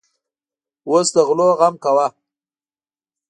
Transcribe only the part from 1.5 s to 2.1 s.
غم کوه.